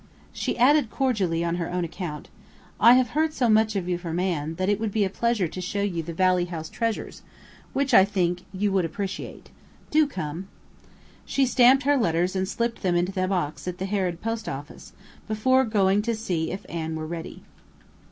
[0.33, 2.27] She added cordially on her own account:
[2.79, 5.47] I have heard so much of you from Anne that it would be a pleasure
[5.49, 7.21] to show you the Valley House treasures,
[7.73, 9.51] which, I think, you would appreciate.
[9.91, 10.47] Do come!
[11.23, 14.93] She stamped her letters and slipped them into the box at the Harrod post office
[15.27, 17.43] before going to see if Anne were ready.